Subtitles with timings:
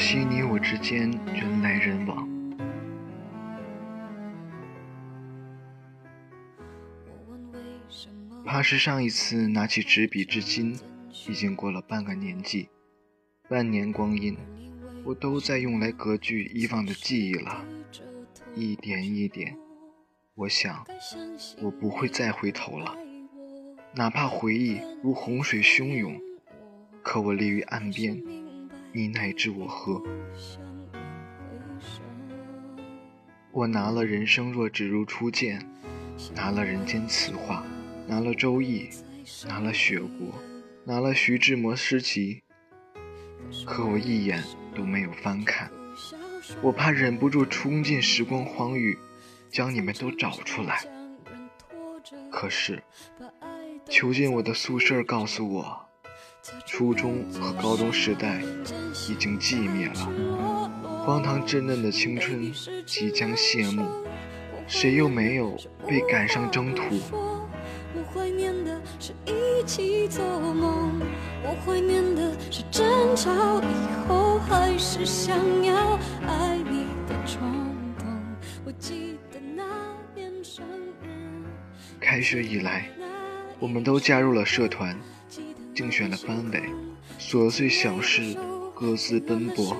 [0.00, 2.26] 可惜你我之间人来人往。
[8.46, 10.74] 怕是上一次拿起纸笔至今，
[11.28, 12.70] 已经过了半个年纪，
[13.46, 14.34] 半年光阴，
[15.04, 17.62] 我都在用来隔拒以往的记忆了。
[18.54, 19.54] 一点一点，
[20.34, 20.82] 我想，
[21.60, 22.96] 我不会再回头了。
[23.94, 26.18] 哪怕回忆如洪水汹涌，
[27.02, 28.18] 可我立于岸边，
[28.92, 30.02] 你乃至我何？
[33.52, 35.64] 我拿了人生若只如初见，
[36.34, 37.64] 拿了人间词话。
[38.06, 38.90] 拿了《周易》，
[39.46, 40.08] 拿了《雪国》，
[40.84, 42.42] 拿了徐志摩诗集，
[43.64, 44.42] 可我一眼
[44.74, 45.70] 都没有翻看。
[46.60, 48.98] 我怕忍不住冲进时光荒域，
[49.48, 50.80] 将你们都找出来。
[52.32, 52.82] 可是，
[53.88, 55.86] 囚禁我的宿舍告诉我，
[56.64, 58.40] 初中和高中时代
[59.08, 60.70] 已经寂灭了，
[61.04, 62.50] 荒唐稚嫩的青春
[62.86, 63.86] 即将谢幕，
[64.66, 66.82] 谁又没有被赶上征途？
[67.92, 71.00] 我怀念的是一起做梦，
[71.42, 77.40] 我怀念的是争吵以后还是想要爱你的冲
[77.98, 78.06] 动。
[78.64, 79.64] 我记得那
[80.14, 80.64] 年生
[81.02, 81.06] 日。
[82.00, 82.88] 开学以来，
[83.58, 84.96] 我们都加入了社团，
[85.80, 86.62] 竞选了班委，
[87.18, 88.36] 琐碎小事
[88.74, 89.74] 各自奔波，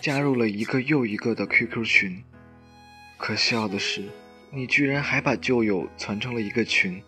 [0.00, 2.24] 加入了一个又一个的 QQ 群。
[3.16, 4.02] 可笑的是，
[4.50, 7.00] 你居然还把旧友传成了一个群。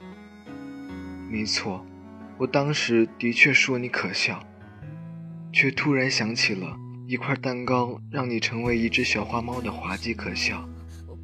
[1.29, 1.85] 没错，
[2.39, 4.41] 我当时的确说你可笑，
[5.53, 6.77] 却突然想起了
[7.09, 10.65] 一块蛋糕让你成为一只小花猫的滑稽可笑，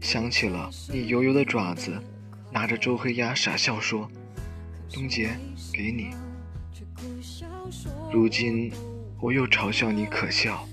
[0.00, 2.02] 想起了你油油的爪子，
[2.50, 4.10] 拿着周黑鸭傻笑说
[4.92, 5.30] ：“东杰，
[5.72, 6.10] 给你。”
[8.12, 8.72] 如今
[9.20, 10.66] 我又嘲笑你可笑，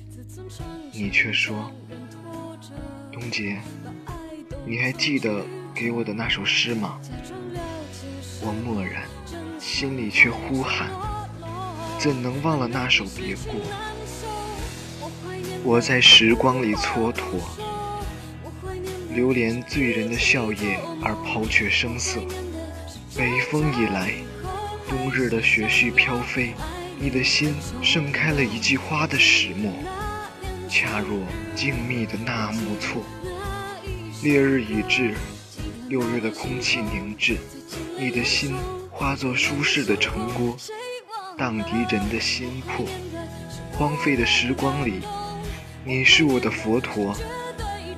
[0.91, 1.72] 你却说
[3.12, 3.59] ：“东杰，
[4.66, 7.00] 你还记得给我的那首诗吗？”
[8.45, 9.03] 我默然。
[9.59, 10.90] 心里却呼喊，
[11.97, 13.56] 怎能忘了那首别过？
[15.63, 17.39] 我在时光里蹉跎，
[19.16, 22.19] 流连醉人的笑靥而抛却声色。
[23.16, 24.12] 北风已来，
[24.89, 26.53] 冬日的雪絮飘飞，
[27.03, 29.74] 你的心盛开了一季花的始末，
[30.69, 31.19] 恰若
[31.53, 33.03] 静谧的纳木错。
[34.22, 35.13] 烈日已至，
[35.90, 37.36] 六月的空气凝滞，
[38.00, 38.56] 你的心。
[38.90, 40.56] 化作舒适的城郭，
[41.38, 42.86] 荡涤人的心魄。
[43.74, 45.02] 荒废的时光里，
[45.84, 47.13] 你是我的佛陀，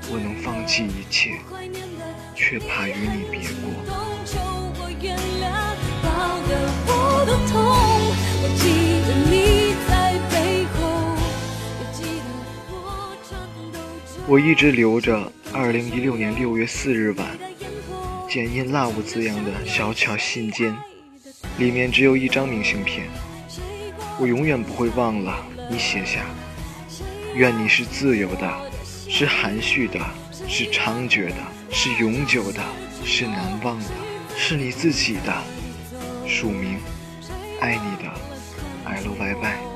[0.10, 1.34] 我能放弃一切，
[2.34, 3.70] 却怕与你别过。
[14.28, 17.28] 我一直留着二零一六年六月四日晚。
[18.28, 20.74] 剪印 “love” 字样的小巧信笺，
[21.58, 23.08] 里面只有一张明信片。
[24.20, 26.26] 我永远不会忘了你写下
[27.34, 28.52] ：“愿你是自由的，
[29.08, 30.00] 是含蓄的，
[30.50, 31.36] 是猖獗的，
[31.72, 32.62] 是永久的，
[33.06, 33.92] 是难忘的，
[34.36, 35.34] 是你自己的。”
[36.28, 36.80] 署名：
[37.62, 38.35] 爱你的
[38.86, 39.76] L Y Y。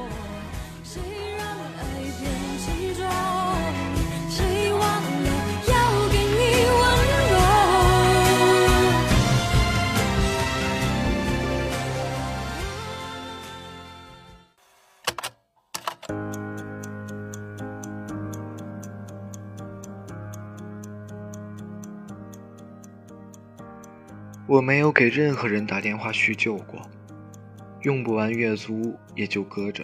[24.49, 26.81] 我没有给任何人打电话叙旧过，
[27.81, 29.83] 用不完月租也就搁着。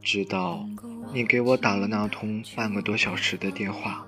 [0.00, 0.66] 直到
[1.12, 4.04] 你给我打了那通半个多小时的电话，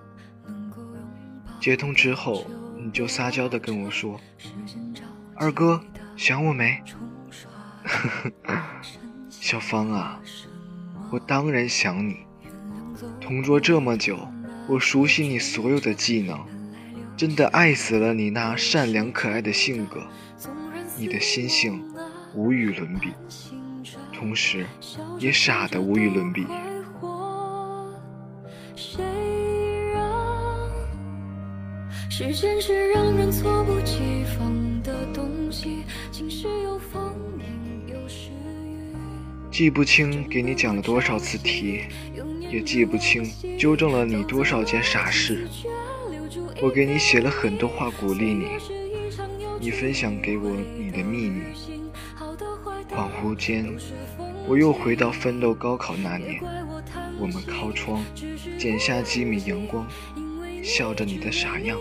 [1.60, 2.44] 接通之后，
[2.76, 4.20] 你就撒娇的跟我说
[5.36, 5.80] ：“二哥，
[6.16, 6.82] 想我没？”
[9.28, 10.20] 小芳啊，
[11.12, 12.16] 我当然想你。
[13.20, 14.18] 同桌这么久，
[14.66, 16.38] 我熟悉你所有的技能。
[17.16, 20.02] 真的爱死了你那善良可爱的性格，
[20.98, 21.80] 你的心性
[22.34, 23.12] 无与伦比，
[24.12, 24.66] 同时
[25.18, 26.44] 也傻得无与伦比。
[39.50, 41.82] 记不清给你讲了多少次题，
[42.40, 43.24] 也记不清
[43.56, 45.46] 纠正了你多少件傻事。
[46.60, 48.46] 我给你写了很多话鼓励你，
[49.60, 51.42] 你分享给我你的秘密。
[52.94, 53.66] 恍惚间，
[54.46, 56.40] 我又回到奋斗高考那年，
[57.18, 58.04] 我们靠窗，
[58.56, 59.84] 剪下几米阳光，
[60.62, 61.76] 笑着你的傻样。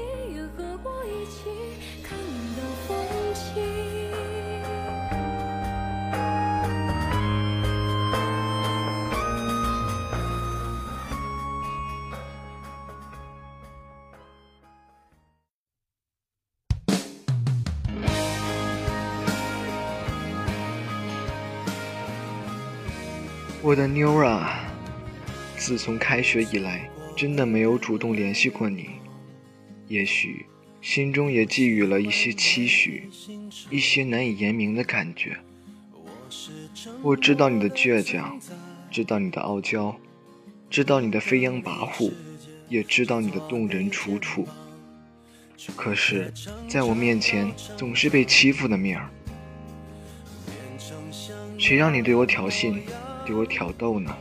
[23.63, 24.59] 我的妞啊，
[25.55, 28.89] 自从开学以来，真的没有主动联系过你。
[29.87, 30.45] 也许
[30.81, 33.09] 心中也寄予了一些期许，
[33.69, 35.37] 一些难以言明的感觉。
[37.01, 38.37] 我知道你的倔强，
[38.91, 39.95] 知道你的傲娇，
[40.69, 42.11] 知道你的飞扬跋扈，
[42.67, 44.45] 也知道你的动人楚楚。
[45.77, 46.33] 可是，
[46.67, 49.09] 在我面前总是被欺负的命儿，
[51.57, 52.77] 谁让你对我挑衅？
[53.25, 54.15] 对我挑逗呢？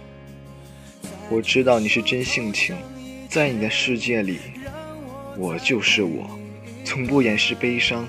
[1.31, 2.77] 我知道你是真性情，
[3.29, 4.39] 在你的世界里，
[5.37, 6.39] 我就是我，
[6.85, 8.07] 从不掩饰悲伤，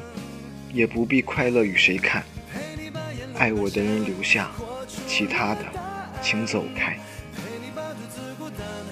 [0.72, 2.24] 也不必快乐与谁看。
[3.38, 4.51] 爱我的人留下，
[5.07, 5.62] 其他的
[6.22, 6.98] 请走开。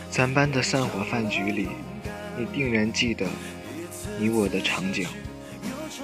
[0.09, 1.67] 咱班的散伙饭局里，
[2.37, 3.27] 你定然记得
[4.19, 5.07] 你我的场景。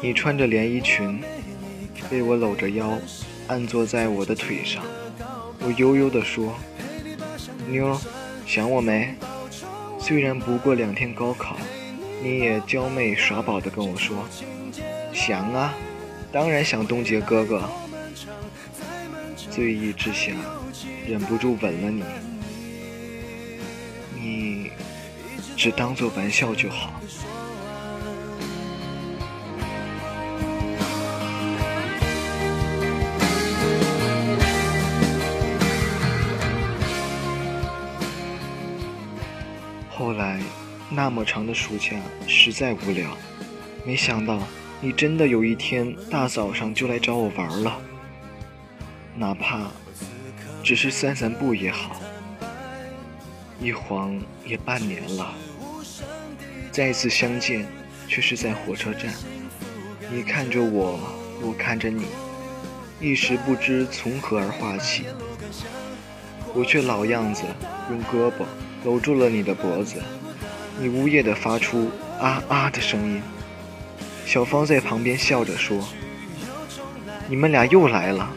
[0.01, 1.19] 你穿着连衣裙，
[2.09, 2.99] 被我搂着腰，
[3.47, 4.83] 按坐在我的腿上。
[5.67, 6.55] 我悠悠地说
[7.67, 7.99] ：“妞，
[8.45, 9.13] 想我没？
[9.99, 11.57] 虽然不过两天高考，
[12.23, 14.25] 你也娇媚耍宝地跟我说，
[15.11, 15.73] 想啊，
[16.31, 17.69] 当然想东杰哥哥。
[19.51, 20.31] 醉意之下，
[21.05, 22.01] 忍不住吻了你。
[24.15, 24.71] 你
[25.57, 26.93] 只当做玩笑就好。”
[40.89, 41.97] 那么长的暑假
[42.27, 43.15] 实在无聊，
[43.85, 44.41] 没想到
[44.79, 47.77] 你真的有一天大早上就来找我玩了，
[49.15, 49.69] 哪怕
[50.63, 52.01] 只是散散步也好。
[53.59, 55.33] 一晃也半年了，
[56.71, 57.67] 再次相见
[58.07, 59.13] 却是在火车站，
[60.11, 60.99] 你看着我，
[61.41, 62.05] 我看着你，
[63.01, 65.03] 一时不知从何而话起，
[66.53, 67.43] 我却老样子
[67.89, 68.45] 用胳膊。
[68.85, 70.01] 搂住了你的脖子，
[70.79, 71.89] 你呜咽地发出
[72.19, 73.21] 啊啊的声音。
[74.25, 75.87] 小芳在旁边笑着说
[77.27, 78.29] ：“你们俩又来了，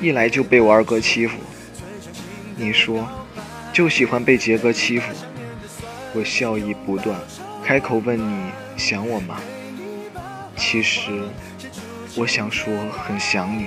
[0.00, 1.38] 一来就被我二哥欺负。”
[2.56, 3.08] 你说
[3.72, 5.12] ：“就喜欢被杰哥欺负。”
[6.14, 7.18] 我笑意不断，
[7.64, 9.40] 开口问你想我吗？
[10.56, 11.22] 其实，
[12.14, 13.66] 我想说很想你。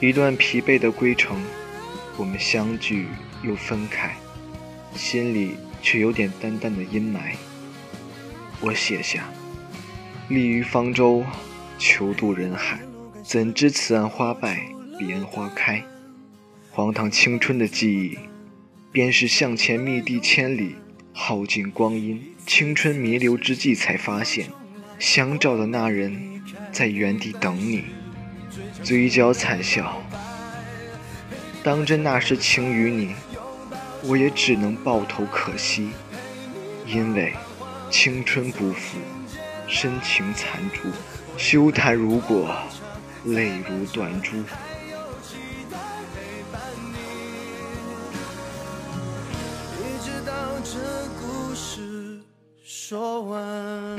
[0.00, 1.38] 一段疲惫的归程，
[2.16, 3.06] 我们相聚
[3.42, 4.16] 又分开，
[4.96, 7.34] 心里却有点淡淡的阴霾。
[8.62, 9.28] 我写下：
[10.28, 11.22] 立于方舟，
[11.78, 12.80] 求渡人海，
[13.22, 15.84] 怎知此岸花败，彼岸花开。
[16.70, 18.18] 荒唐青春的记忆，
[18.90, 20.76] 便是向前觅地千里，
[21.12, 24.46] 耗尽光阴，青春弥留之际，才发现
[24.98, 27.84] 相照的那人在原地等你，
[28.82, 30.02] 嘴角惨笑。
[31.62, 33.14] 当真那是情与你，
[34.02, 35.90] 我也只能抱头可惜，
[36.86, 37.34] 因为
[37.90, 38.98] 青春不复，
[39.68, 40.88] 深情残烛，
[41.36, 42.56] 休谈如果，
[43.24, 44.36] 泪如断珠。
[50.02, 50.32] 直到
[50.64, 50.78] 这
[51.20, 52.20] 故事
[52.64, 53.89] 说完。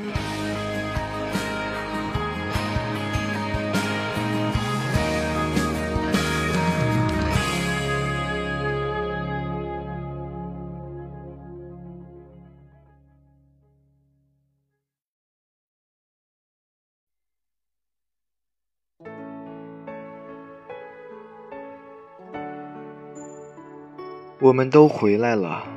[24.41, 25.67] 我们都回来了，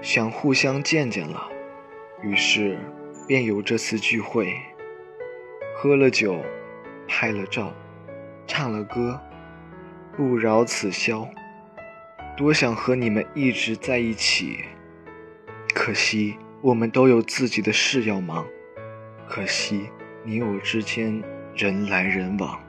[0.00, 1.48] 想互相见见了。
[2.22, 2.78] 于是，
[3.26, 4.54] 便有这次聚会。
[5.74, 6.40] 喝了酒，
[7.08, 7.74] 拍了照，
[8.46, 9.20] 唱了歌，
[10.16, 11.28] 不扰此宵。
[12.36, 14.60] 多想和你们一直在一起，
[15.74, 18.46] 可惜我们都有自己的事要忙。
[19.26, 19.88] 可惜
[20.22, 21.20] 你我之间
[21.56, 22.61] 人来人往。